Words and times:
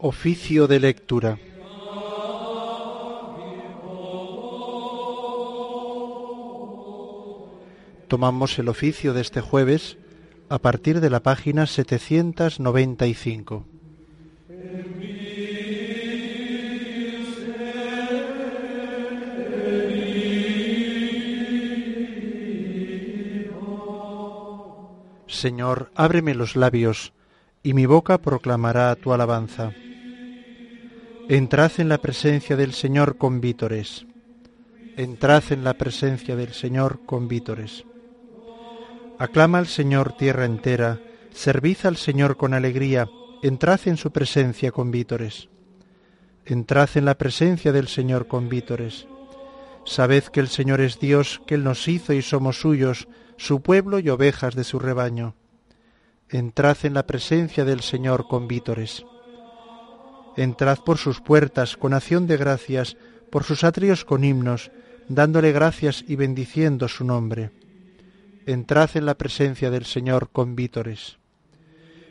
Oficio 0.00 0.68
de 0.68 0.78
lectura. 0.78 1.40
Tomamos 8.06 8.56
el 8.60 8.68
oficio 8.68 9.12
de 9.12 9.22
este 9.22 9.40
jueves 9.40 9.98
a 10.48 10.60
partir 10.60 11.00
de 11.00 11.10
la 11.10 11.18
página 11.18 11.66
795. 11.66 13.66
Señor, 25.26 25.90
ábreme 25.96 26.36
los 26.36 26.54
labios, 26.54 27.12
y 27.64 27.74
mi 27.74 27.86
boca 27.86 28.18
proclamará 28.18 28.94
tu 28.94 29.12
alabanza. 29.12 29.72
Entrad 31.30 31.72
en 31.76 31.90
la 31.90 31.98
presencia 31.98 32.56
del 32.56 32.72
Señor 32.72 33.18
con 33.18 33.42
vítores. 33.42 34.06
Entrad 34.96 35.44
en 35.50 35.62
la 35.62 35.74
presencia 35.74 36.36
del 36.36 36.54
Señor 36.54 37.00
con 37.04 37.28
vítores. 37.28 37.84
Aclama 39.18 39.58
al 39.58 39.66
Señor 39.66 40.16
tierra 40.16 40.46
entera, 40.46 41.02
servid 41.30 41.76
al 41.84 41.98
Señor 41.98 42.38
con 42.38 42.54
alegría, 42.54 43.10
entrad 43.42 43.80
en 43.84 43.98
su 43.98 44.10
presencia 44.10 44.72
con 44.72 44.90
vítores. 44.90 45.50
Entrad 46.46 46.88
en 46.94 47.04
la 47.04 47.18
presencia 47.18 47.72
del 47.72 47.88
Señor 47.88 48.26
con 48.26 48.48
vítores. 48.48 49.06
Sabed 49.84 50.24
que 50.24 50.40
el 50.40 50.48
Señor 50.48 50.80
es 50.80 50.98
Dios, 50.98 51.42
que 51.46 51.56
Él 51.56 51.62
nos 51.62 51.88
hizo 51.88 52.14
y 52.14 52.22
somos 52.22 52.58
suyos, 52.58 53.06
su 53.36 53.60
pueblo 53.60 53.98
y 53.98 54.08
ovejas 54.08 54.54
de 54.54 54.64
su 54.64 54.78
rebaño. 54.78 55.34
Entrad 56.30 56.78
en 56.84 56.94
la 56.94 57.06
presencia 57.06 57.66
del 57.66 57.80
Señor 57.80 58.26
con 58.28 58.48
vítores. 58.48 59.04
Entrad 60.38 60.78
por 60.78 60.96
sus 60.96 61.20
puertas 61.20 61.76
con 61.76 61.92
acción 61.92 62.26
de 62.26 62.38
gracias, 62.38 62.96
por 63.30 63.44
sus 63.44 63.62
atrios 63.62 64.06
con 64.06 64.24
himnos, 64.24 64.70
dándole 65.08 65.52
gracias 65.52 66.02
y 66.08 66.16
bendiciendo 66.16 66.88
su 66.88 67.04
nombre 67.04 67.50
entrad 68.48 68.88
en 68.94 69.04
la 69.04 69.14
presencia 69.14 69.70
del 69.70 69.84
Señor 69.84 70.30
con 70.30 70.56
vítores. 70.56 71.18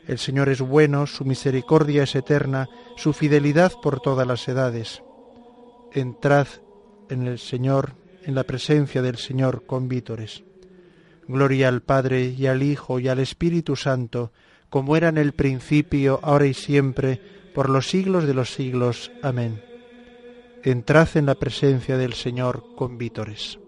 El 0.06 0.18
Señor 0.18 0.48
es 0.48 0.60
bueno, 0.60 1.08
su 1.08 1.24
misericordia 1.24 2.04
es 2.04 2.14
eterna, 2.14 2.68
su 2.96 3.12
fidelidad 3.12 3.72
por 3.82 4.00
todas 4.00 4.26
las 4.26 4.46
edades. 4.46 5.02
Entrad 5.92 6.46
en 7.08 7.26
el 7.26 7.40
Señor, 7.40 7.94
en 8.22 8.36
la 8.36 8.44
presencia 8.44 9.02
del 9.02 9.16
Señor 9.16 9.66
con 9.66 9.88
vítores. 9.88 10.44
Gloria 11.26 11.68
al 11.68 11.82
Padre 11.82 12.26
y 12.26 12.46
al 12.46 12.62
Hijo 12.62 13.00
y 13.00 13.08
al 13.08 13.18
Espíritu 13.18 13.74
Santo, 13.74 14.30
como 14.70 14.96
era 14.96 15.08
en 15.08 15.18
el 15.18 15.32
principio, 15.32 16.20
ahora 16.22 16.46
y 16.46 16.54
siempre, 16.54 17.20
por 17.58 17.70
los 17.70 17.88
siglos 17.88 18.24
de 18.24 18.34
los 18.34 18.54
siglos. 18.54 19.10
Amén. 19.20 19.60
Entrad 20.62 21.08
en 21.16 21.26
la 21.26 21.34
presencia 21.34 21.96
del 21.96 22.12
Señor 22.12 22.62
con 22.76 22.98
vítores. 22.98 23.58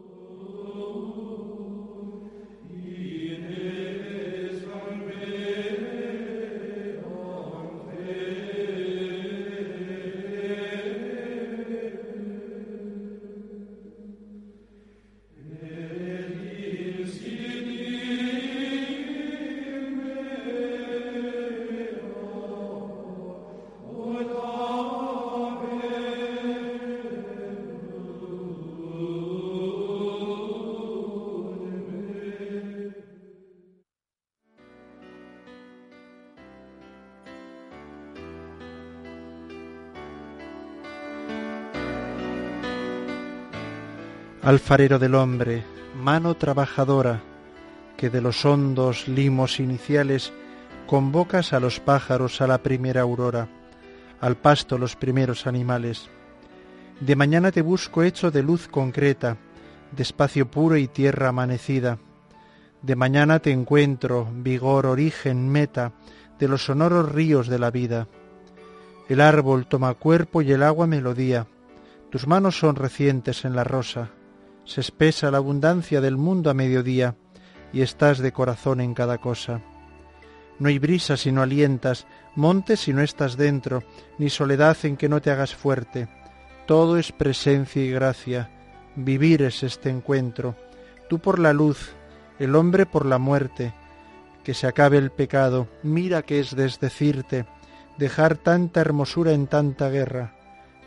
Alfarero 44.50 44.98
del 44.98 45.14
hombre, 45.14 45.62
mano 45.94 46.34
trabajadora, 46.34 47.22
que 47.96 48.11
de 48.11 48.20
los 48.20 48.44
hondos 48.44 49.06
limos 49.06 49.61
iniciales 49.61 50.33
convocas 50.88 51.52
a 51.52 51.61
los 51.61 51.78
pájaros 51.78 52.40
a 52.40 52.48
la 52.48 52.58
primera 52.58 53.02
aurora, 53.02 53.46
al 54.20 54.36
pasto 54.36 54.77
los 54.77 54.96
primeros 54.96 55.46
animales. 55.46 56.10
De 56.98 57.14
mañana 57.14 57.52
te 57.52 57.62
busco 57.62 58.02
hecho 58.02 58.33
de 58.33 58.42
luz 58.42 58.66
concreta, 58.66 59.36
de 59.92 60.02
espacio 60.02 60.50
puro 60.50 60.77
y 60.77 60.89
tierra 60.89 61.28
amanecida. 61.28 61.98
De 62.83 62.96
mañana 62.96 63.39
te 63.39 63.52
encuentro, 63.52 64.28
vigor, 64.34 64.86
origen, 64.86 65.48
meta, 65.48 65.92
de 66.40 66.48
los 66.48 66.64
sonoros 66.64 67.12
ríos 67.12 67.46
de 67.46 67.60
la 67.60 67.70
vida. 67.70 68.08
El 69.08 69.20
árbol 69.20 69.68
toma 69.68 69.94
cuerpo 69.94 70.42
y 70.42 70.50
el 70.50 70.64
agua 70.64 70.89
melodía. 70.89 71.46
Tus 72.10 72.27
manos 72.27 72.58
son 72.58 72.74
recientes 72.74 73.44
en 73.44 73.55
la 73.55 73.62
rosa 73.62 74.10
se 74.64 74.80
espesa 74.80 75.30
la 75.30 75.38
abundancia 75.38 76.00
del 76.00 76.16
mundo 76.16 76.50
a 76.50 76.54
mediodía, 76.54 77.16
y 77.72 77.82
estás 77.82 78.18
de 78.18 78.32
corazón 78.32 78.80
en 78.80 78.94
cada 78.94 79.18
cosa. 79.18 79.60
No 80.58 80.68
hay 80.68 80.78
brisa 80.78 81.16
si 81.16 81.32
no 81.32 81.42
alientas, 81.42 82.06
monte 82.34 82.76
si 82.76 82.92
no 82.92 83.02
estás 83.02 83.36
dentro, 83.36 83.82
ni 84.18 84.28
soledad 84.28 84.76
en 84.82 84.96
que 84.96 85.08
no 85.08 85.20
te 85.20 85.30
hagas 85.30 85.54
fuerte. 85.54 86.08
Todo 86.66 86.98
es 86.98 87.12
presencia 87.12 87.82
y 87.82 87.90
gracia, 87.90 88.50
vivir 88.96 89.42
es 89.42 89.62
este 89.62 89.88
encuentro, 89.88 90.56
tú 91.08 91.18
por 91.18 91.38
la 91.38 91.52
luz, 91.52 91.94
el 92.38 92.54
hombre 92.56 92.86
por 92.86 93.06
la 93.06 93.18
muerte, 93.18 93.72
que 94.44 94.54
se 94.54 94.66
acabe 94.66 94.98
el 94.98 95.10
pecado, 95.10 95.68
mira 95.82 96.22
que 96.22 96.40
es 96.40 96.54
desdecirte, 96.54 97.46
dejar 97.98 98.36
tanta 98.36 98.80
hermosura 98.80 99.32
en 99.32 99.46
tanta 99.46 99.88
guerra, 99.88 100.34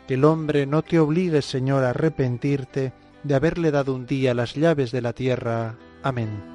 que 0.06 0.14
el 0.14 0.24
hombre 0.24 0.66
no 0.66 0.82
te 0.82 0.98
obligue, 0.98 1.42
Señor, 1.42 1.84
a 1.84 1.90
arrepentirte, 1.90 2.92
de 3.24 3.34
haberle 3.34 3.70
dado 3.70 3.94
un 3.94 4.06
día 4.06 4.34
las 4.34 4.54
llaves 4.54 4.92
de 4.92 5.02
la 5.02 5.12
tierra. 5.12 5.76
Amén. 6.02 6.54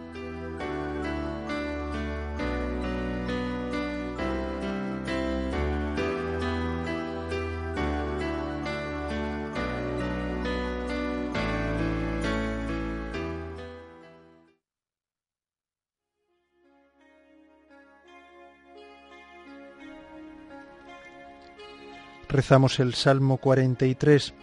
Rezamos 22.30 22.80
el 22.80 22.94
Salmo 22.94 23.38
43 23.38 24.36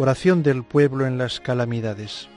Oración 0.00 0.44
del 0.44 0.62
pueblo 0.62 1.06
en 1.06 1.18
las 1.18 1.40
calamidades. 1.40 2.28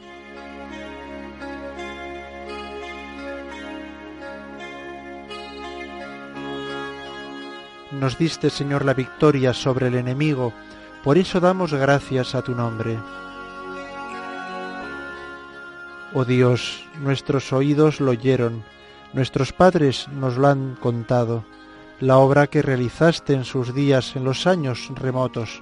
Nos 7.92 8.18
diste, 8.18 8.50
Señor, 8.50 8.84
la 8.84 8.96
victoria 8.96 9.54
sobre 9.54 9.88
el 9.88 9.96
enemigo, 9.96 10.54
por 11.04 11.20
eso 11.20 11.40
damos 11.40 11.72
gracias 11.72 12.34
a 12.34 12.42
tu 12.42 12.56
nombre. 12.56 12.98
Oh 16.16 16.26
Dios, 16.26 16.84
nuestros 17.00 17.54
oídos 17.54 18.00
lo 18.00 18.10
oyeron, 18.10 18.64
nuestros 19.14 19.54
padres 19.54 20.08
nos 20.08 20.36
lo 20.36 20.48
han 20.48 20.78
contado, 20.78 21.46
la 22.00 22.18
obra 22.18 22.48
que 22.48 22.64
realizaste 22.64 23.34
en 23.34 23.46
sus 23.46 23.76
días 23.76 24.16
en 24.16 24.24
los 24.24 24.48
años 24.48 24.90
remotos 24.96 25.62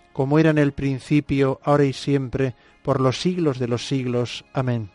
como 0.13 0.39
era 0.39 0.49
en 0.49 0.57
el 0.57 0.73
principio, 0.73 1.59
ahora 1.63 1.85
y 1.85 1.93
siempre, 1.93 2.55
por 2.83 2.99
los 2.99 3.21
siglos 3.21 3.59
de 3.59 3.67
los 3.67 3.87
siglos. 3.87 4.45
Amén. 4.53 4.91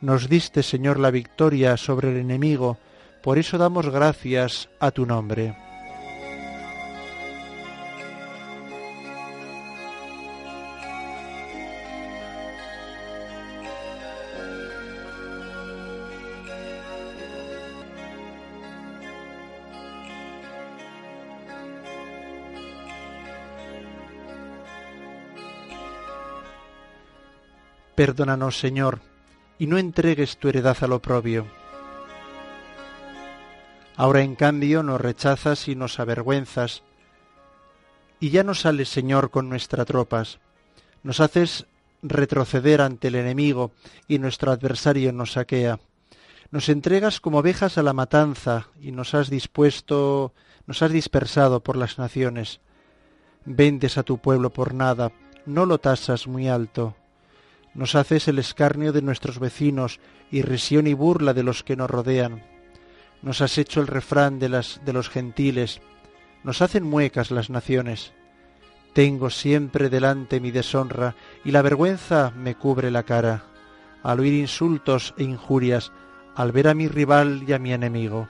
Nos 0.00 0.28
diste, 0.28 0.62
Señor, 0.62 0.98
la 0.98 1.10
victoria 1.10 1.76
sobre 1.76 2.10
el 2.10 2.16
enemigo, 2.16 2.78
por 3.22 3.38
eso 3.38 3.56
damos 3.56 3.88
gracias 3.88 4.68
a 4.80 4.90
tu 4.90 5.06
nombre. 5.06 5.56
Perdónanos, 27.94 28.58
Señor, 28.58 29.00
y 29.58 29.66
no 29.66 29.76
entregues 29.76 30.38
tu 30.38 30.48
heredad 30.48 30.76
al 30.80 30.92
oprobio. 30.92 31.46
Ahora, 33.96 34.22
en 34.22 34.34
cambio, 34.34 34.82
nos 34.82 35.00
rechazas 35.00 35.68
y 35.68 35.76
nos 35.76 36.00
avergüenzas, 36.00 36.82
y 38.18 38.30
ya 38.30 38.44
no 38.44 38.54
sales, 38.54 38.88
Señor, 38.88 39.30
con 39.30 39.48
nuestras 39.48 39.86
tropas. 39.86 40.38
Nos 41.02 41.20
haces 41.20 41.66
retroceder 42.02 42.80
ante 42.80 43.08
el 43.08 43.16
enemigo, 43.16 43.72
y 44.08 44.18
nuestro 44.18 44.52
adversario 44.52 45.12
nos 45.12 45.32
saquea. 45.32 45.78
Nos 46.50 46.68
entregas 46.70 47.20
como 47.20 47.38
ovejas 47.38 47.76
a 47.76 47.82
la 47.82 47.92
matanza, 47.92 48.68
y 48.80 48.92
nos 48.92 49.14
has 49.14 49.28
dispuesto, 49.28 50.32
nos 50.66 50.80
has 50.80 50.92
dispersado 50.92 51.60
por 51.60 51.76
las 51.76 51.98
naciones. 51.98 52.60
Vendes 53.44 53.98
a 53.98 54.02
tu 54.02 54.16
pueblo 54.16 54.50
por 54.50 54.72
nada, 54.72 55.12
no 55.44 55.66
lo 55.66 55.78
tasas 55.78 56.26
muy 56.26 56.48
alto. 56.48 56.96
Nos 57.74 57.94
haces 57.94 58.28
el 58.28 58.38
escarnio 58.38 58.92
de 58.92 59.02
nuestros 59.02 59.38
vecinos, 59.38 60.00
irrisión 60.30 60.86
y 60.86 60.94
burla 60.94 61.32
de 61.34 61.42
los 61.42 61.62
que 61.62 61.76
nos 61.76 61.90
rodean. 61.90 62.42
Nos 63.22 63.40
has 63.40 63.56
hecho 63.56 63.80
el 63.80 63.86
refrán 63.86 64.38
de, 64.38 64.48
de 64.48 64.92
los 64.92 65.08
gentiles, 65.08 65.80
nos 66.44 66.60
hacen 66.60 66.84
muecas 66.84 67.30
las 67.30 67.50
naciones. 67.50 68.12
Tengo 68.92 69.30
siempre 69.30 69.88
delante 69.88 70.40
mi 70.40 70.50
deshonra, 70.50 71.14
y 71.44 71.52
la 71.52 71.62
vergüenza 71.62 72.32
me 72.36 72.56
cubre 72.56 72.90
la 72.90 73.04
cara, 73.04 73.44
al 74.02 74.20
oír 74.20 74.34
insultos 74.34 75.14
e 75.16 75.24
injurias, 75.24 75.92
al 76.34 76.52
ver 76.52 76.68
a 76.68 76.74
mi 76.74 76.88
rival 76.88 77.44
y 77.46 77.52
a 77.52 77.58
mi 77.58 77.72
enemigo. 77.72 78.28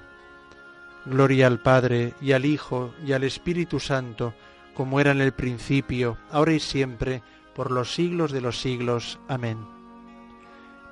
Gloria 1.05 1.49
al 1.49 1.61
Padre, 1.61 2.15
y 2.21 2.33
al 2.33 2.45
Hijo, 2.45 2.95
y 3.05 3.12
al 3.12 3.25
Espíritu 3.25 3.81
Santo, 3.81 4.35
como 4.75 5.00
era 5.00 5.11
en 5.11 5.21
el 5.21 5.33
principio, 5.33 6.17
ahora 6.31 6.53
y 6.53 6.61
siempre, 6.61 7.23
por 7.54 7.70
los 7.70 7.94
siglos 7.94 8.32
de 8.32 8.40
los 8.40 8.60
siglos. 8.60 9.19
Amén. 9.28 9.58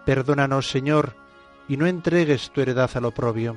Perdónanos, 0.05 0.69
Señor, 0.69 1.15
y 1.69 1.77
no 1.77 1.87
entregues 1.87 2.51
tu 2.51 2.61
heredad 2.61 2.91
al 2.95 3.05
oprobio. 3.05 3.57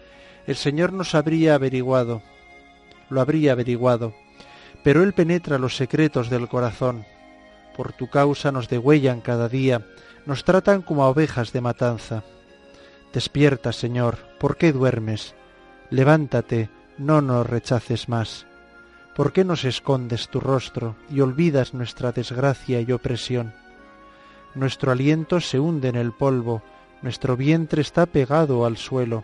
el 0.47 0.55
Señor 0.55 0.93
nos 0.93 1.15
habría 1.15 1.55
averiguado, 1.55 2.21
lo 3.09 3.21
habría 3.21 3.51
averiguado, 3.51 4.13
pero 4.83 5.03
Él 5.03 5.13
penetra 5.13 5.59
los 5.59 5.75
secretos 5.75 6.29
del 6.29 6.47
corazón. 6.47 7.05
Por 7.75 7.93
tu 7.93 8.09
causa 8.09 8.51
nos 8.51 8.67
degüellan 8.67 9.21
cada 9.21 9.47
día, 9.47 9.85
nos 10.25 10.43
tratan 10.43 10.81
como 10.81 11.03
a 11.03 11.09
ovejas 11.09 11.53
de 11.53 11.61
matanza. 11.61 12.23
Despierta, 13.13 13.71
Señor, 13.71 14.17
¿por 14.39 14.57
qué 14.57 14.71
duermes? 14.71 15.35
Levántate, 15.89 16.69
no 16.97 17.21
nos 17.21 17.47
rechaces 17.47 18.09
más. 18.09 18.45
¿Por 19.15 19.33
qué 19.33 19.43
nos 19.43 19.65
escondes 19.65 20.29
tu 20.29 20.39
rostro 20.39 20.95
y 21.09 21.19
olvidas 21.19 21.73
nuestra 21.73 22.11
desgracia 22.11 22.79
y 22.81 22.91
opresión? 22.91 23.53
Nuestro 24.55 24.91
aliento 24.91 25.39
se 25.39 25.59
hunde 25.59 25.89
en 25.89 25.95
el 25.95 26.13
polvo, 26.13 26.63
nuestro 27.01 27.35
vientre 27.35 27.81
está 27.81 28.05
pegado 28.05 28.65
al 28.65 28.77
suelo 28.77 29.23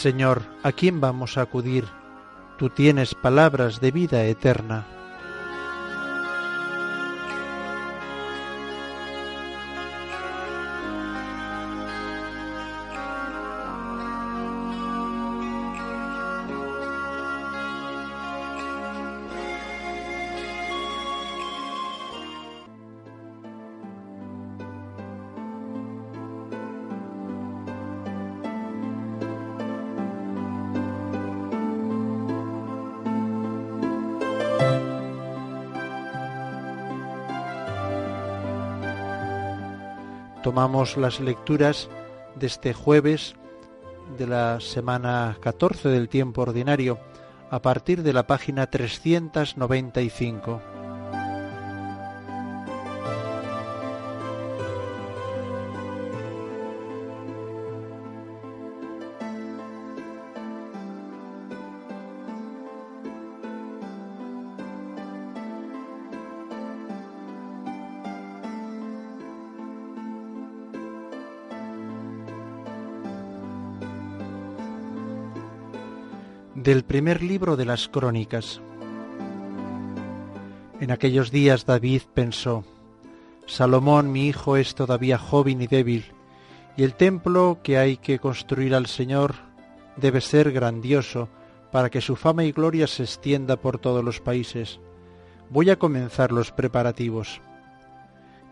Señor, 0.00 0.40
¿a 0.62 0.72
quién 0.72 0.98
vamos 0.98 1.36
a 1.36 1.42
acudir? 1.42 1.84
Tú 2.56 2.70
tienes 2.70 3.14
palabras 3.14 3.82
de 3.82 3.90
vida 3.90 4.24
eterna. 4.24 4.86
Tomamos 40.42 40.96
las 40.96 41.20
lecturas 41.20 41.88
de 42.36 42.46
este 42.46 42.72
jueves 42.72 43.34
de 44.18 44.26
la 44.26 44.60
semana 44.60 45.36
14 45.40 45.88
del 45.88 46.08
tiempo 46.08 46.42
ordinario 46.42 46.98
a 47.50 47.62
partir 47.62 48.02
de 48.02 48.12
la 48.12 48.26
página 48.26 48.68
395. 48.68 50.79
Del 76.70 76.84
primer 76.84 77.20
libro 77.20 77.56
de 77.56 77.64
las 77.64 77.88
Crónicas. 77.88 78.60
En 80.80 80.92
aquellos 80.92 81.32
días 81.32 81.66
David 81.66 82.02
pensó, 82.14 82.64
Salomón 83.44 84.12
mi 84.12 84.28
hijo 84.28 84.56
es 84.56 84.76
todavía 84.76 85.18
joven 85.18 85.62
y 85.62 85.66
débil, 85.66 86.04
y 86.76 86.84
el 86.84 86.94
templo 86.94 87.58
que 87.64 87.76
hay 87.76 87.96
que 87.96 88.20
construir 88.20 88.76
al 88.76 88.86
Señor 88.86 89.34
debe 89.96 90.20
ser 90.20 90.52
grandioso 90.52 91.28
para 91.72 91.90
que 91.90 92.00
su 92.00 92.14
fama 92.14 92.44
y 92.44 92.52
gloria 92.52 92.86
se 92.86 93.02
extienda 93.02 93.56
por 93.56 93.78
todos 93.78 94.04
los 94.04 94.20
países. 94.20 94.78
Voy 95.48 95.70
a 95.70 95.76
comenzar 95.76 96.30
los 96.30 96.52
preparativos. 96.52 97.40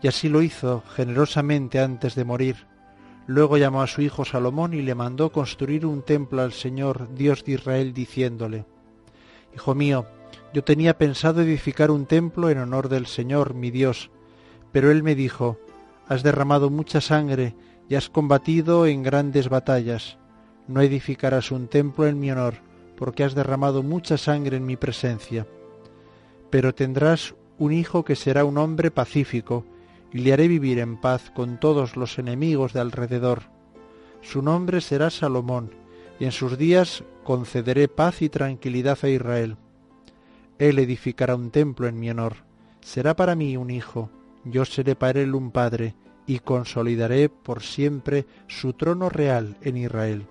Y 0.01 0.09
así 0.09 0.27
lo 0.27 0.41
hizo 0.41 0.83
generosamente 0.93 1.79
antes 1.79 2.15
de 2.15 2.25
morir. 2.25 2.67
Luego 3.29 3.57
llamó 3.57 3.83
a 3.83 3.87
su 3.87 4.01
hijo 4.01 4.25
Salomón 4.25 4.73
y 4.73 4.81
le 4.81 4.95
mandó 4.95 5.31
construir 5.31 5.85
un 5.85 6.01
templo 6.01 6.41
al 6.41 6.51
Señor, 6.51 7.13
Dios 7.13 7.43
de 7.43 7.51
Israel, 7.51 7.93
diciéndole, 7.93 8.65
Hijo 9.53 9.75
mío, 9.75 10.07
yo 10.51 10.63
tenía 10.63 10.97
pensado 10.97 11.43
edificar 11.43 11.91
un 11.91 12.07
templo 12.07 12.49
en 12.49 12.57
honor 12.57 12.89
del 12.89 13.05
Señor, 13.05 13.53
mi 13.53 13.69
Dios, 13.69 14.09
pero 14.71 14.89
él 14.89 15.03
me 15.03 15.13
dijo, 15.13 15.59
Has 16.07 16.23
derramado 16.23 16.71
mucha 16.71 17.01
sangre 17.01 17.53
y 17.87 17.93
has 17.93 18.09
combatido 18.09 18.87
en 18.87 19.03
grandes 19.03 19.47
batallas. 19.47 20.17
No 20.67 20.81
edificarás 20.81 21.51
un 21.51 21.67
templo 21.67 22.07
en 22.07 22.19
mi 22.19 22.31
honor, 22.31 22.55
porque 22.97 23.23
has 23.23 23.35
derramado 23.35 23.83
mucha 23.83 24.17
sangre 24.17 24.57
en 24.57 24.65
mi 24.65 24.75
presencia. 24.75 25.45
Pero 26.49 26.73
tendrás 26.73 27.35
un 27.59 27.73
hijo 27.73 28.03
que 28.03 28.15
será 28.15 28.43
un 28.43 28.57
hombre 28.57 28.89
pacífico, 28.89 29.65
y 30.13 30.19
le 30.19 30.33
haré 30.33 30.47
vivir 30.47 30.79
en 30.79 30.97
paz 30.97 31.31
con 31.31 31.59
todos 31.59 31.95
los 31.95 32.19
enemigos 32.19 32.73
de 32.73 32.79
alrededor. 32.79 33.43
Su 34.21 34.41
nombre 34.41 34.81
será 34.81 35.09
Salomón, 35.09 35.71
y 36.19 36.25
en 36.25 36.31
sus 36.31 36.57
días 36.57 37.03
concederé 37.23 37.87
paz 37.87 38.21
y 38.21 38.29
tranquilidad 38.29 38.97
a 39.03 39.09
Israel. 39.09 39.57
Él 40.57 40.79
edificará 40.79 41.35
un 41.35 41.51
templo 41.51 41.87
en 41.87 41.99
mi 41.99 42.09
honor. 42.09 42.37
Será 42.81 43.15
para 43.15 43.35
mí 43.35 43.55
un 43.55 43.69
hijo, 43.69 44.09
yo 44.43 44.65
seré 44.65 44.95
para 44.95 45.21
él 45.21 45.35
un 45.35 45.51
padre, 45.51 45.95
y 46.27 46.39
consolidaré 46.39 47.29
por 47.29 47.63
siempre 47.63 48.25
su 48.47 48.73
trono 48.73 49.09
real 49.09 49.57
en 49.61 49.77
Israel. 49.77 50.27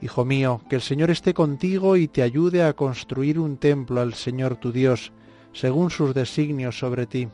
Hijo 0.00 0.24
mío, 0.24 0.60
que 0.68 0.76
el 0.76 0.82
Señor 0.82 1.10
esté 1.10 1.32
contigo 1.32 1.96
y 1.96 2.08
te 2.08 2.22
ayude 2.22 2.62
a 2.62 2.72
construir 2.74 3.38
un 3.38 3.56
templo 3.56 4.00
al 4.00 4.14
Señor 4.14 4.56
tu 4.56 4.72
Dios, 4.72 5.12
según 5.52 5.90
sus 5.90 6.14
designios 6.14 6.78
sobre 6.78 7.06
ti. 7.06 7.28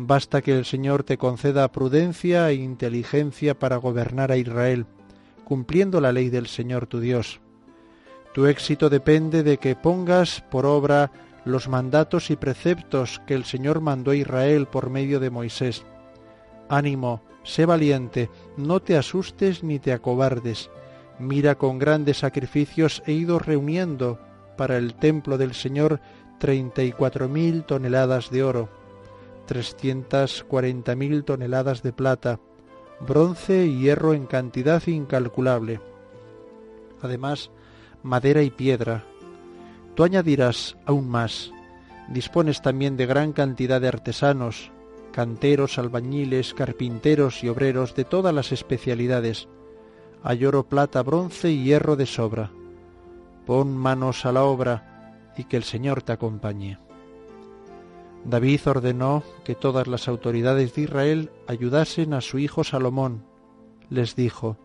Basta 0.00 0.42
que 0.42 0.56
el 0.56 0.64
Señor 0.64 1.02
te 1.02 1.18
conceda 1.18 1.72
prudencia 1.72 2.48
e 2.50 2.54
inteligencia 2.54 3.58
para 3.58 3.78
gobernar 3.78 4.30
a 4.30 4.36
Israel, 4.36 4.86
cumpliendo 5.42 6.00
la 6.00 6.12
ley 6.12 6.30
del 6.30 6.46
Señor 6.46 6.86
tu 6.86 7.00
Dios. 7.00 7.40
Tu 8.32 8.46
éxito 8.46 8.90
depende 8.90 9.42
de 9.42 9.58
que 9.58 9.74
pongas 9.74 10.40
por 10.52 10.66
obra 10.66 11.10
los 11.44 11.66
mandatos 11.66 12.30
y 12.30 12.36
preceptos 12.36 13.20
que 13.26 13.34
el 13.34 13.44
Señor 13.44 13.80
mandó 13.80 14.12
a 14.12 14.14
Israel 14.14 14.68
por 14.68 14.88
medio 14.88 15.18
de 15.18 15.30
Moisés 15.30 15.84
Ánimo, 16.68 17.22
sé 17.42 17.66
valiente, 17.66 18.30
no 18.56 18.78
te 18.78 18.96
asustes 18.96 19.64
ni 19.64 19.80
te 19.80 19.92
acobardes. 19.92 20.70
Mira 21.18 21.56
con 21.56 21.80
grandes 21.80 22.18
sacrificios 22.18 23.02
he 23.04 23.14
ido 23.14 23.40
reuniendo 23.40 24.20
para 24.56 24.76
el 24.76 24.94
templo 24.94 25.38
del 25.38 25.54
Señor 25.54 25.98
treinta 26.38 26.84
y 26.84 26.92
cuatro 26.92 27.28
mil 27.28 27.64
toneladas 27.64 28.30
de 28.30 28.44
oro, 28.44 28.77
trescientas 29.48 30.44
cuarenta 30.44 30.94
mil 30.94 31.24
toneladas 31.24 31.82
de 31.82 31.92
plata, 31.94 32.38
bronce 33.00 33.66
y 33.66 33.80
hierro 33.80 34.12
en 34.12 34.26
cantidad 34.26 34.86
incalculable. 34.86 35.80
Además, 37.00 37.50
madera 38.02 38.42
y 38.42 38.50
piedra. 38.50 39.04
Tú 39.94 40.04
añadirás 40.04 40.76
aún 40.84 41.08
más. 41.08 41.50
Dispones 42.08 42.60
también 42.60 42.98
de 42.98 43.06
gran 43.06 43.32
cantidad 43.32 43.80
de 43.80 43.88
artesanos, 43.88 44.70
canteros, 45.12 45.78
albañiles, 45.78 46.52
carpinteros 46.52 47.42
y 47.42 47.48
obreros 47.48 47.94
de 47.94 48.04
todas 48.04 48.34
las 48.34 48.52
especialidades. 48.52 49.48
Hay 50.22 50.44
oro, 50.44 50.68
plata, 50.68 51.02
bronce 51.02 51.50
y 51.50 51.64
hierro 51.64 51.96
de 51.96 52.06
sobra. 52.06 52.50
Pon 53.46 53.76
manos 53.76 54.26
a 54.26 54.32
la 54.32 54.44
obra 54.44 55.32
y 55.38 55.44
que 55.44 55.56
el 55.56 55.64
Señor 55.64 56.02
te 56.02 56.12
acompañe. 56.12 56.78
David 58.24 58.60
ordenó 58.66 59.22
que 59.44 59.54
todas 59.54 59.86
las 59.86 60.08
autoridades 60.08 60.74
de 60.74 60.82
Israel 60.82 61.30
ayudasen 61.46 62.14
a 62.14 62.20
su 62.20 62.38
hijo 62.38 62.64
Salomón. 62.64 63.24
Les 63.90 64.16
dijo, 64.16 64.56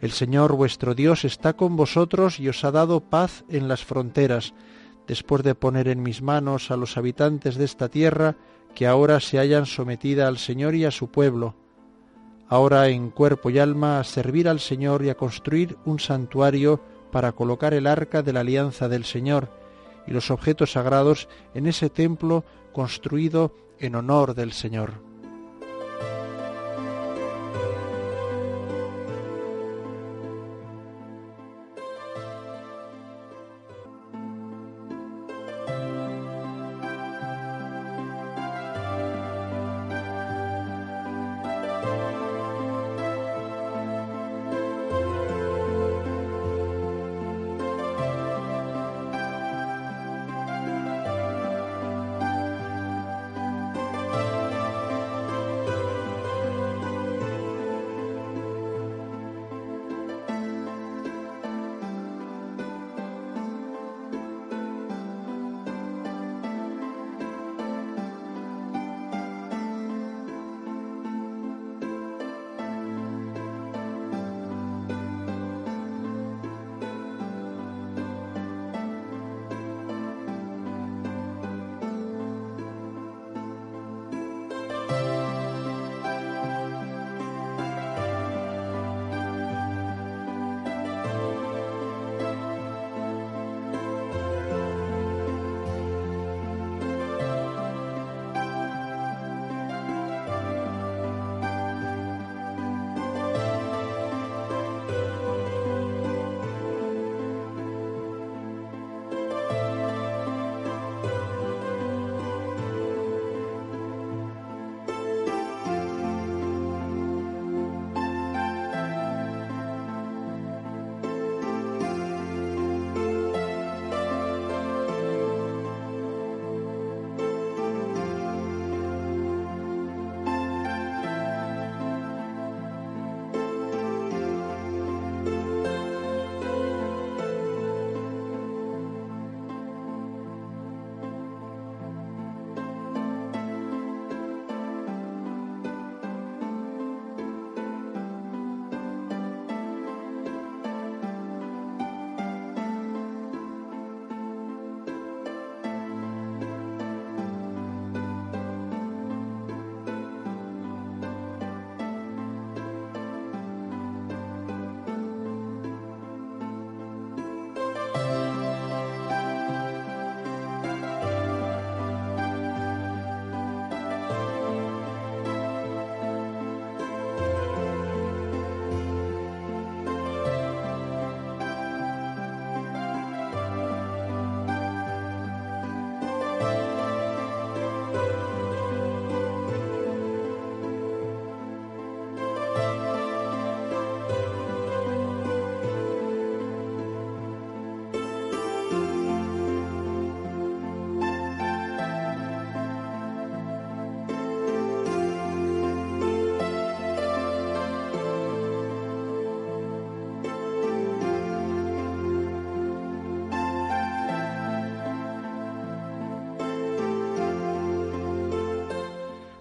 El 0.00 0.12
Señor 0.12 0.54
vuestro 0.54 0.94
Dios 0.94 1.24
está 1.24 1.54
con 1.54 1.76
vosotros 1.76 2.38
y 2.38 2.48
os 2.48 2.64
ha 2.64 2.70
dado 2.70 3.00
paz 3.00 3.44
en 3.48 3.68
las 3.68 3.84
fronteras, 3.84 4.54
después 5.06 5.42
de 5.42 5.54
poner 5.54 5.88
en 5.88 6.02
mis 6.02 6.22
manos 6.22 6.70
a 6.70 6.76
los 6.76 6.96
habitantes 6.96 7.56
de 7.56 7.64
esta 7.64 7.88
tierra 7.88 8.36
que 8.74 8.86
ahora 8.86 9.18
se 9.20 9.38
hayan 9.38 9.66
sometida 9.66 10.28
al 10.28 10.38
Señor 10.38 10.74
y 10.74 10.84
a 10.84 10.90
su 10.90 11.08
pueblo, 11.08 11.56
ahora 12.48 12.88
en 12.88 13.10
cuerpo 13.10 13.50
y 13.50 13.58
alma 13.58 13.98
a 13.98 14.04
servir 14.04 14.48
al 14.48 14.60
Señor 14.60 15.04
y 15.04 15.10
a 15.10 15.16
construir 15.16 15.76
un 15.84 15.98
santuario 15.98 16.80
para 17.10 17.32
colocar 17.32 17.74
el 17.74 17.86
arca 17.86 18.22
de 18.22 18.32
la 18.32 18.40
alianza 18.40 18.88
del 18.88 19.04
Señor 19.04 19.50
y 20.08 20.12
los 20.12 20.30
objetos 20.30 20.72
sagrados 20.72 21.28
en 21.54 21.66
ese 21.66 21.90
templo 21.90 22.44
construido 22.72 23.54
en 23.78 23.94
honor 23.94 24.34
del 24.34 24.52
Señor. 24.52 25.07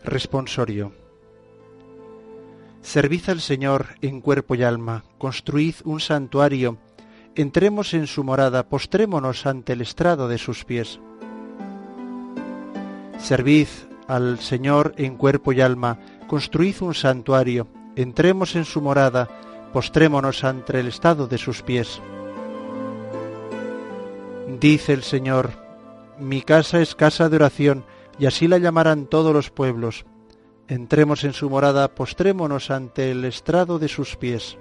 Responsorio. 0.08 0.94
Servid 2.82 3.30
al 3.30 3.42
Señor 3.42 3.88
en 4.02 4.22
cuerpo 4.22 4.56
y 4.56 4.64
alma, 4.64 5.04
construid 5.18 5.76
un 5.84 6.00
santuario, 6.00 6.78
entremos 7.36 7.94
en 7.94 8.08
su 8.08 8.24
morada, 8.24 8.70
postrémonos 8.70 9.46
ante 9.46 9.74
el 9.74 9.82
estrado 9.82 10.30
de 10.30 10.38
sus 10.38 10.64
pies. 10.64 11.02
Servid 13.20 13.68
al 14.08 14.40
Señor 14.40 14.94
en 14.96 15.18
cuerpo 15.18 15.52
y 15.52 15.60
alma, 15.60 16.00
construid 16.28 16.76
un 16.80 16.94
santuario, 16.94 17.68
entremos 17.98 18.56
en 18.56 18.64
su 18.64 18.82
morada, 18.82 19.28
postrémonos 19.74 20.46
ante 20.46 20.80
el 20.80 20.88
estado 20.88 21.28
de 21.28 21.38
sus 21.38 21.62
pies. 21.64 22.02
Dice 24.58 24.94
el 24.94 25.04
Señor, 25.04 25.52
mi 26.18 26.42
casa 26.42 26.80
es 26.80 26.96
casa 26.96 27.28
de 27.28 27.36
oración, 27.36 27.84
y 28.20 28.26
así 28.26 28.48
la 28.48 28.58
llamarán 28.58 29.06
todos 29.06 29.34
los 29.34 29.50
pueblos. 29.50 30.06
Entremos 30.68 31.24
en 31.24 31.34
su 31.34 31.50
morada, 31.50 31.94
postrémonos 31.96 32.72
ante 32.72 33.12
el 33.12 33.24
estrado 33.26 33.80
de 33.80 33.88
sus 33.88 34.16
pies. 34.16 34.58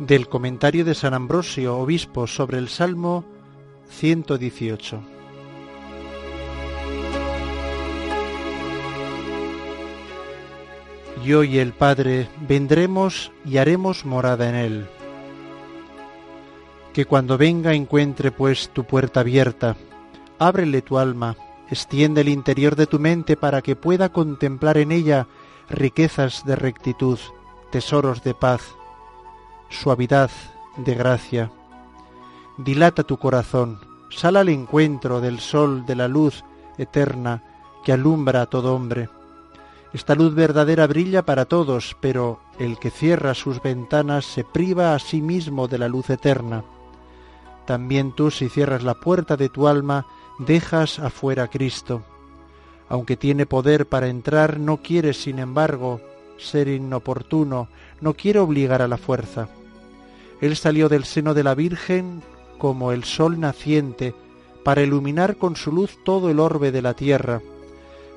Del 0.00 0.28
comentario 0.28 0.84
de 0.84 0.94
San 0.94 1.14
Ambrosio, 1.14 1.76
obispo, 1.76 2.26
sobre 2.26 2.58
el 2.58 2.68
Salmo 2.68 3.24
118. 3.90 5.19
Yo 11.24 11.44
y 11.44 11.58
el 11.58 11.72
Padre 11.74 12.28
vendremos 12.48 13.30
y 13.44 13.58
haremos 13.58 14.06
morada 14.06 14.48
en 14.48 14.54
él. 14.54 14.88
Que 16.94 17.04
cuando 17.04 17.36
venga 17.36 17.74
encuentre 17.74 18.32
pues 18.32 18.70
tu 18.70 18.84
puerta 18.84 19.20
abierta, 19.20 19.76
ábrele 20.38 20.80
tu 20.80 20.98
alma, 20.98 21.36
extiende 21.68 22.22
el 22.22 22.28
interior 22.28 22.74
de 22.74 22.86
tu 22.86 22.98
mente 22.98 23.36
para 23.36 23.60
que 23.60 23.76
pueda 23.76 24.10
contemplar 24.10 24.78
en 24.78 24.92
ella 24.92 25.26
riquezas 25.68 26.44
de 26.46 26.56
rectitud, 26.56 27.18
tesoros 27.70 28.22
de 28.22 28.34
paz, 28.34 28.62
suavidad 29.68 30.30
de 30.78 30.94
gracia. 30.94 31.50
Dilata 32.56 33.02
tu 33.02 33.18
corazón, 33.18 33.78
sal 34.10 34.36
al 34.36 34.48
encuentro 34.48 35.20
del 35.20 35.38
sol 35.40 35.84
de 35.84 35.96
la 35.96 36.08
luz 36.08 36.44
eterna 36.78 37.42
que 37.84 37.92
alumbra 37.92 38.42
a 38.42 38.46
todo 38.46 38.74
hombre 38.74 39.08
esta 39.92 40.14
luz 40.14 40.34
verdadera 40.34 40.86
brilla 40.86 41.24
para 41.24 41.46
todos, 41.46 41.96
pero 42.00 42.40
el 42.58 42.78
que 42.78 42.90
cierra 42.90 43.34
sus 43.34 43.60
ventanas 43.60 44.24
se 44.24 44.44
priva 44.44 44.94
a 44.94 44.98
sí 44.98 45.20
mismo 45.20 45.66
de 45.66 45.78
la 45.78 45.88
luz 45.88 46.10
eterna. 46.10 46.64
También 47.66 48.12
tú 48.12 48.30
si 48.30 48.48
cierras 48.48 48.82
la 48.84 48.94
puerta 48.94 49.36
de 49.36 49.48
tu 49.48 49.66
alma, 49.66 50.06
dejas 50.38 50.98
afuera 50.98 51.44
a 51.44 51.48
Cristo. 51.48 52.02
Aunque 52.88 53.16
tiene 53.16 53.46
poder 53.46 53.86
para 53.86 54.08
entrar, 54.08 54.58
no 54.58 54.78
quiere, 54.78 55.12
sin 55.12 55.38
embargo, 55.38 56.00
ser 56.38 56.68
inoportuno, 56.68 57.68
no 58.00 58.14
quiere 58.14 58.38
obligar 58.38 58.82
a 58.82 58.88
la 58.88 58.96
fuerza. 58.96 59.48
Él 60.40 60.56
salió 60.56 60.88
del 60.88 61.04
seno 61.04 61.34
de 61.34 61.44
la 61.44 61.54
Virgen 61.54 62.22
como 62.58 62.92
el 62.92 63.04
sol 63.04 63.40
naciente, 63.40 64.14
para 64.64 64.82
iluminar 64.82 65.36
con 65.36 65.56
su 65.56 65.72
luz 65.72 65.98
todo 66.04 66.30
el 66.30 66.38
orbe 66.38 66.70
de 66.70 66.82
la 66.82 66.94
tierra, 66.94 67.40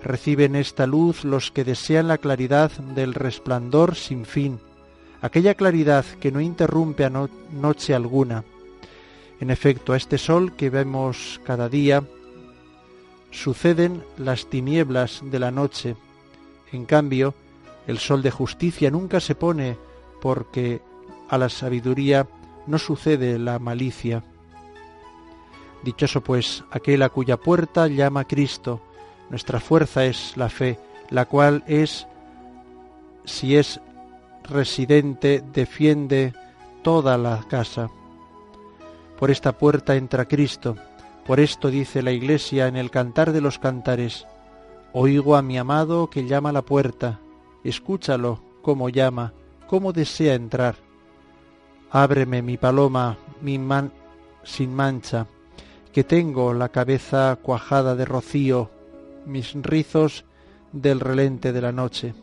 Reciben 0.04 0.58
esta 0.58 0.86
luz 0.86 1.24
los 1.24 1.52
que 1.52 1.64
desean 1.64 2.10
la 2.10 2.18
claridad 2.18 2.72
del 2.72 3.14
resplandor 3.14 3.96
sin 3.96 4.26
fin, 4.26 4.60
aquella 5.22 5.56
claridad 5.56 6.04
que 6.20 6.30
no 6.30 6.42
interrumpe 6.42 7.06
a 7.06 7.30
noche 7.54 7.96
alguna. 7.96 8.44
En 9.40 9.50
efecto, 9.50 9.94
a 9.94 9.98
este 9.98 10.18
sol 10.18 10.58
que 10.58 10.70
vemos 10.70 11.40
cada 11.46 11.70
día 11.70 12.04
suceden 13.32 14.04
las 14.18 14.48
tinieblas 14.48 15.22
de 15.24 15.40
la 15.40 15.52
noche. 15.52 15.96
En 16.74 16.84
cambio, 16.84 17.34
el 17.88 17.98
sol 17.98 18.22
de 18.22 18.32
justicia 18.32 18.92
nunca 18.92 19.22
se 19.22 19.36
pone 19.36 19.78
porque 20.22 20.82
a 21.30 21.38
la 21.38 21.48
sabiduría 21.48 22.28
no 22.68 22.78
sucede 22.78 23.40
la 23.40 23.58
malicia. 23.58 24.22
Dichoso 25.82 26.22
pues 26.22 26.66
aquel 26.72 27.04
a 27.04 27.10
cuya 27.10 27.38
puerta 27.38 27.88
llama 27.88 28.26
Cristo, 28.26 28.82
nuestra 29.34 29.60
fuerza 29.60 30.06
es 30.06 30.38
la 30.38 30.48
fe, 30.48 30.78
la 31.10 31.26
cual 31.26 31.64
es, 31.66 32.06
si 33.26 33.58
es 33.58 33.82
residente, 34.44 35.44
defiende 35.52 36.34
toda 36.84 37.18
la 37.18 37.44
casa. 37.50 37.90
Por 39.18 39.32
esta 39.32 39.54
puerta 39.54 39.96
entra 39.96 40.26
Cristo. 40.26 40.76
Por 41.26 41.40
esto 41.40 41.72
dice 41.72 42.04
la 42.04 42.12
Iglesia 42.12 42.68
en 42.68 42.76
el 42.76 42.92
Cantar 42.92 43.32
de 43.32 43.42
los 43.42 43.58
Cantares, 43.58 44.28
Oigo 44.92 45.36
a 45.36 45.42
mi 45.42 45.58
amado 45.58 46.12
que 46.12 46.28
llama 46.28 46.50
a 46.50 46.54
la 46.54 46.62
puerta, 46.62 47.20
escúchalo 47.64 48.40
cómo 48.62 48.90
llama, 48.90 49.34
cómo 49.66 49.94
desea 49.94 50.36
entrar. 50.36 50.76
Ábreme 51.90 52.44
mi 52.44 52.58
paloma, 52.58 53.18
mi 53.42 53.58
man 53.58 53.92
sin 54.44 54.76
mancha, 54.76 55.26
que 55.92 56.04
tengo 56.04 56.54
la 56.54 56.70
cabeza 56.70 57.36
cuajada 57.42 57.96
de 57.96 58.06
rocío, 58.06 58.70
mis 59.26 59.54
rizos 59.54 60.26
del 60.72 61.00
relente 61.00 61.54
de 61.54 61.62
la 61.62 61.72
noche. 61.72 62.14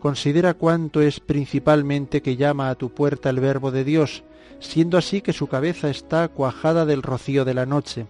Considera 0.00 0.54
cuánto 0.54 1.00
es 1.00 1.20
principalmente 1.20 2.22
que 2.22 2.36
llama 2.36 2.70
a 2.70 2.76
tu 2.76 2.90
puerta 2.90 3.30
el 3.30 3.40
Verbo 3.40 3.70
de 3.70 3.84
Dios, 3.84 4.22
siendo 4.60 4.96
así 4.96 5.20
que 5.20 5.32
su 5.32 5.48
cabeza 5.48 5.90
está 5.90 6.28
cuajada 6.28 6.86
del 6.86 7.02
rocío 7.02 7.44
de 7.44 7.54
la 7.54 7.66
noche. 7.66 8.06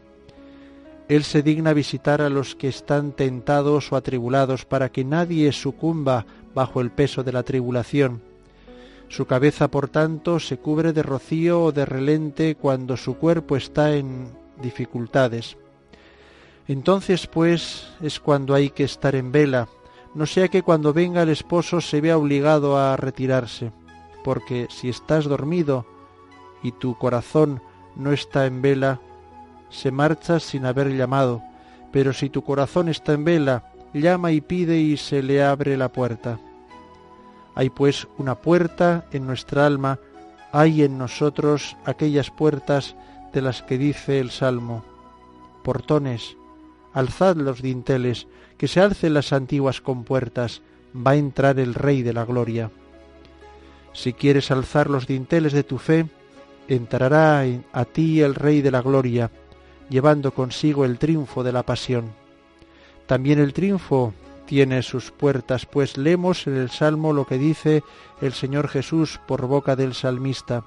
Él 1.09 1.25
se 1.25 1.43
digna 1.43 1.73
visitar 1.73 2.21
a 2.21 2.29
los 2.29 2.55
que 2.55 2.69
están 2.69 3.13
tentados 3.13 3.91
o 3.93 3.97
atribulados 3.97 4.67
para 4.67 4.91
que 4.91 5.05
nadie 5.05 5.53
sucumba 5.53 6.27
bajo 6.55 6.83
el 6.83 6.91
peso 6.91 7.25
de 7.25 7.33
la 7.33 7.43
tribulación. 7.43 8.21
Su 9.09 9.25
cabeza, 9.25 9.69
por 9.69 9.89
tanto, 9.89 10.39
se 10.39 10.59
cubre 10.59 10.93
de 10.93 11.03
rocío 11.03 11.63
o 11.63 11.73
de 11.73 11.87
relente 11.87 12.57
cuando 12.57 12.99
su 12.99 13.17
cuerpo 13.17 13.57
está 13.57 13.95
en 13.95 14.29
dificultades. 14.61 15.57
Entonces, 16.69 17.27
pues, 17.27 17.89
es 18.03 18.21
cuando 18.21 18.55
hay 18.55 18.69
que 18.71 18.85
estar 18.85 19.15
en 19.15 19.33
vela, 19.33 19.69
no 20.15 20.27
sea 20.27 20.49
que 20.49 20.63
cuando 20.63 20.93
venga 20.93 21.23
el 21.23 21.31
esposo 21.31 21.81
se 21.81 22.01
vea 22.01 22.19
obligado 22.19 22.79
a 22.79 22.97
retirarse, 22.97 23.73
porque 24.23 24.69
si 24.71 24.89
estás 24.89 25.25
dormido 25.25 25.87
y 26.63 26.73
tu 26.73 26.97
corazón 26.97 27.63
no 27.97 28.13
está 28.13 28.47
en 28.47 28.63
vela, 28.63 29.01
se 29.71 29.91
marcha 29.91 30.41
sin 30.41 30.67
haber 30.67 30.95
llamado, 30.95 31.43
pero 31.91 32.13
si 32.13 32.29
tu 32.29 32.43
corazón 32.43 32.89
está 32.89 33.13
en 33.13 33.25
vela, 33.25 33.73
llama 33.95 34.33
y 34.33 34.41
pide 34.41 34.79
y 34.79 34.97
se 34.97 35.23
le 35.23 35.43
abre 35.43 35.77
la 35.77 35.91
puerta. 35.91 36.39
Hay 37.55 37.71
pues 37.71 38.07
una 38.19 38.37
puerta 38.37 39.07
en 39.11 39.27
nuestra 39.27 39.67
alma, 39.67 39.99
hay 40.53 40.83
en 40.83 40.99
nosotros 40.99 41.77
aquellas 41.85 42.31
puertas 42.31 42.95
de 43.33 43.43
las 43.43 43.63
que 43.63 43.79
dice 43.79 44.21
el 44.21 44.31
Salmo, 44.31 44.85
portones, 45.63 46.38
alzad 46.93 47.37
los 47.37 47.63
dinteles, 47.63 48.27
que 48.57 48.69
se 48.69 48.81
alcen 48.81 49.15
las 49.15 49.33
antiguas 49.33 49.81
compuertas, 49.81 50.63
va 50.95 51.13
a 51.13 51.17
entrar 51.17 51.59
el 51.61 51.75
Rey 51.75 52.03
de 52.03 52.13
la 52.13 52.25
Gloria. 52.25 52.71
Si 53.93 54.13
quieres 54.13 54.51
alzar 54.51 54.91
los 54.91 55.07
dinteles 55.07 55.53
de 55.53 55.65
tu 55.65 55.79
fe, 55.79 56.07
entrará 56.69 57.45
a 57.73 57.85
ti 57.85 58.21
el 58.21 58.35
Rey 58.35 58.63
de 58.63 58.71
la 58.71 58.83
Gloria, 58.83 59.31
llevando 59.89 60.33
consigo 60.33 60.85
el 60.85 60.99
triunfo 60.99 61.43
de 61.43 61.53
la 61.53 61.63
pasión. 61.63 62.13
También 63.07 63.39
el 63.39 63.53
triunfo 63.53 64.13
tiene 64.47 64.83
sus 64.83 65.11
puertas, 65.11 65.67
pues 65.67 65.97
leemos 65.97 66.47
en 66.47 66.57
el 66.57 66.71
Salmo 66.71 67.13
lo 67.13 67.27
que 67.27 67.39
dice 67.39 67.83
el 68.21 68.33
Señor 68.33 68.69
Jesús 68.69 69.21
por 69.27 69.47
boca 69.47 69.77
del 69.77 69.95
salmista. 69.95 70.65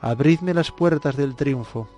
Abridme 0.00 0.52
las 0.52 0.70
puertas 0.70 1.16
del 1.16 1.36
triunfo. 1.36 1.88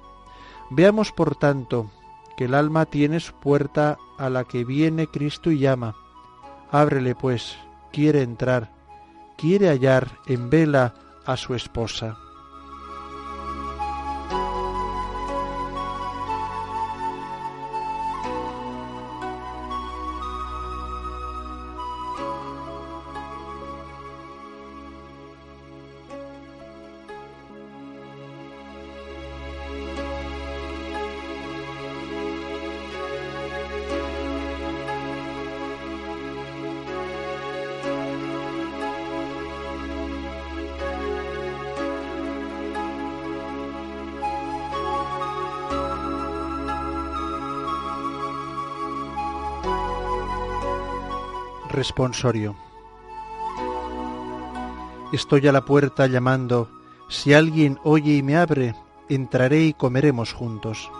Veamos, 0.71 1.13
por 1.13 1.37
tanto, 1.37 1.91
que 2.37 2.45
el 2.45 2.55
alma 2.55 2.87
tiene 2.87 3.21
su 3.21 3.35
puerta 3.35 3.99
a 4.19 4.29
la 4.31 4.45
que 4.45 4.65
viene 4.65 5.07
Cristo 5.07 5.51
y 5.51 5.59
llama. 5.59 5.95
Ábrele 6.71 7.15
pues, 7.15 7.57
quiere 7.93 8.23
entrar, 8.23 8.73
quiere 9.37 9.69
hallar 9.69 10.19
en 10.27 10.51
vela 10.51 10.95
a 11.25 11.37
su 11.37 11.55
esposa. 11.55 12.19
Responsorio. 51.75 52.55
Estoy 55.13 55.49
a 55.49 55.53
la 55.53 55.65
puerta 55.65 56.07
llamando, 56.07 56.71
si 57.09 57.35
alguien 57.35 57.79
oye 57.83 58.17
y 58.17 58.23
me 58.23 58.37
abre, 58.37 58.77
entraré 59.09 59.65
y 59.65 59.75
comeremos 59.75 60.33
juntos. 60.33 60.91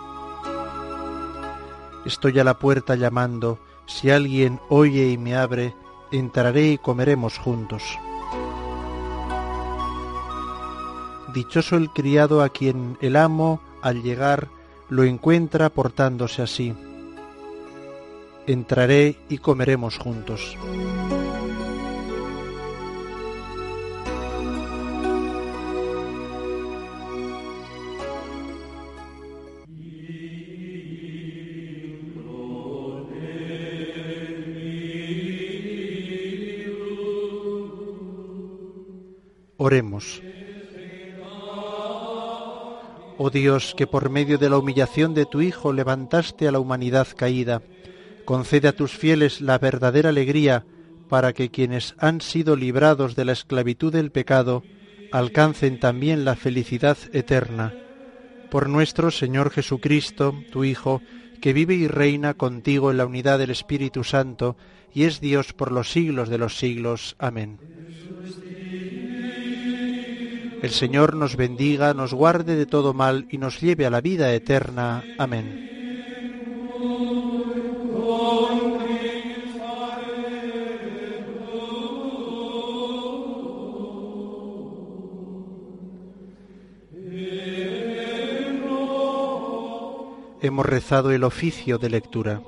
Estoy 2.05 2.39
a 2.39 2.43
la 2.43 2.59
puerta 2.59 2.95
llamando, 2.95 3.57
si 3.85 4.11
alguien 4.11 4.59
oye 4.69 5.09
y 5.09 5.17
me 5.17 5.35
abre, 5.35 5.73
entraré 6.11 6.71
y 6.71 6.77
comeremos 6.77 7.37
juntos. 7.37 7.97
Dichoso 11.33 11.77
el 11.77 11.89
criado 11.89 12.43
a 12.43 12.49
quien 12.49 12.97
el 13.01 13.15
amo, 13.15 13.61
al 13.81 14.03
llegar, 14.03 14.49
lo 14.89 15.03
encuentra 15.03 15.69
portándose 15.69 16.41
así. 16.41 16.75
Entraré 18.47 19.15
y 19.27 19.39
comeremos 19.39 19.97
juntos. 19.97 20.55
Oremos. 39.57 40.21
Oh 43.17 43.29
Dios, 43.31 43.73
que 43.75 43.87
por 43.87 44.11
medio 44.11 44.37
de 44.37 44.49
la 44.49 44.59
humillación 44.59 45.15
de 45.15 45.25
tu 45.25 45.41
Hijo 45.41 45.73
levantaste 45.73 46.47
a 46.47 46.51
la 46.51 46.59
humanidad 46.59 47.07
caída, 47.15 47.63
concede 48.25 48.67
a 48.67 48.75
tus 48.75 48.91
fieles 48.91 49.39
la 49.39 49.57
verdadera 49.57 50.09
alegría 50.09 50.65
para 51.07 51.33
que 51.33 51.49
quienes 51.49 51.95
han 51.97 52.21
sido 52.21 52.55
librados 52.55 53.15
de 53.15 53.25
la 53.25 53.31
esclavitud 53.31 53.93
del 53.93 54.11
pecado 54.11 54.63
alcancen 55.11 55.79
también 55.79 56.25
la 56.25 56.35
felicidad 56.35 56.97
eterna. 57.13 57.73
Por 58.49 58.69
nuestro 58.69 59.11
Señor 59.11 59.51
Jesucristo, 59.51 60.35
tu 60.51 60.63
Hijo, 60.63 61.01
que 61.41 61.53
vive 61.53 61.75
y 61.75 61.87
reina 61.87 62.33
contigo 62.33 62.91
en 62.91 62.97
la 62.97 63.05
unidad 63.05 63.39
del 63.39 63.51
Espíritu 63.51 64.03
Santo, 64.03 64.57
y 64.93 65.03
es 65.03 65.19
Dios 65.19 65.53
por 65.53 65.71
los 65.71 65.91
siglos 65.91 66.29
de 66.29 66.37
los 66.37 66.57
siglos. 66.57 67.15
Amén. 67.19 67.59
El 70.61 70.71
Señor 70.71 71.15
nos 71.15 71.35
bendiga, 71.35 71.93
nos 71.93 72.13
guarde 72.13 72.55
de 72.55 72.65
todo 72.65 72.93
mal 72.93 73.27
y 73.29 73.37
nos 73.37 73.61
lleve 73.61 73.85
a 73.85 73.89
la 73.89 74.01
vida 74.01 74.33
eterna. 74.33 75.03
Amén. 75.17 75.74
Hemos 90.45 90.63
rezado 90.63 91.09
el 91.09 91.23
oficio 91.23 91.79
de 91.79 91.89
lectura. 91.89 92.39